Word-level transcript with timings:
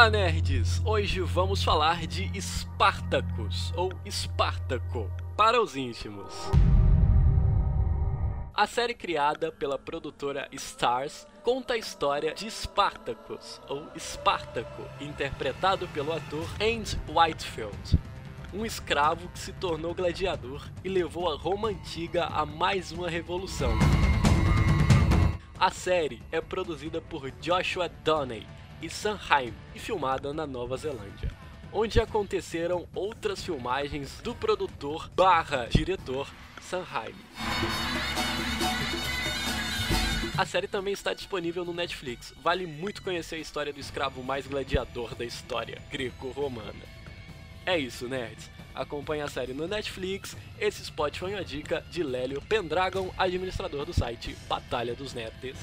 Olá, 0.00 0.08
nerds! 0.08 0.80
Hoje 0.82 1.20
vamos 1.20 1.62
falar 1.62 2.06
de 2.06 2.32
Spartacus, 2.40 3.70
ou 3.76 3.92
Espartaco, 4.02 5.10
para 5.36 5.60
os 5.60 5.76
íntimos. 5.76 6.32
A 8.54 8.66
série 8.66 8.94
criada 8.94 9.52
pela 9.52 9.78
produtora 9.78 10.48
Stars 10.52 11.26
conta 11.42 11.74
a 11.74 11.76
história 11.76 12.32
de 12.32 12.50
Spartacus, 12.50 13.60
ou 13.68 13.88
Espartaco, 13.94 14.84
interpretado 15.02 15.86
pelo 15.88 16.14
ator 16.14 16.48
Andy 16.54 16.98
Whitefield, 17.06 17.98
um 18.54 18.64
escravo 18.64 19.28
que 19.28 19.38
se 19.38 19.52
tornou 19.52 19.92
gladiador 19.92 20.66
e 20.82 20.88
levou 20.88 21.30
a 21.30 21.36
Roma 21.36 21.68
antiga 21.68 22.24
a 22.24 22.46
mais 22.46 22.90
uma 22.90 23.10
revolução. 23.10 23.74
A 25.58 25.70
série 25.70 26.22
é 26.32 26.40
produzida 26.40 27.02
por 27.02 27.30
Joshua 27.32 27.86
Donnelly 28.02 28.60
e 28.82 28.88
Sanheim 28.88 29.52
e 29.74 29.78
filmada 29.78 30.32
na 30.32 30.46
Nova 30.46 30.76
Zelândia, 30.76 31.30
onde 31.72 32.00
aconteceram 32.00 32.86
outras 32.94 33.44
filmagens 33.44 34.20
do 34.22 34.34
produtor 34.34 35.10
barra 35.14 35.66
diretor 35.70 36.28
Sanheim. 36.60 37.14
A 40.36 40.46
série 40.46 40.66
também 40.66 40.94
está 40.94 41.12
disponível 41.12 41.64
no 41.66 41.74
Netflix. 41.74 42.32
Vale 42.42 42.66
muito 42.66 43.02
conhecer 43.02 43.34
a 43.34 43.40
história 43.40 43.72
do 43.72 43.80
escravo 43.80 44.22
mais 44.22 44.46
gladiador 44.46 45.14
da 45.14 45.24
história 45.24 45.82
greco-romana. 45.90 47.00
É 47.66 47.76
isso, 47.78 48.08
nerds. 48.08 48.50
Acompanhe 48.74 49.20
a 49.20 49.28
série 49.28 49.52
no 49.52 49.68
Netflix. 49.68 50.36
Esse 50.58 50.82
spot 50.82 51.18
foi 51.18 51.34
uma 51.34 51.44
dica 51.44 51.84
de 51.90 52.02
Lélio 52.02 52.40
Pendragon, 52.40 53.12
administrador 53.18 53.84
do 53.84 53.92
site 53.92 54.34
Batalha 54.48 54.94
dos 54.94 55.12
Nerds. 55.12 55.58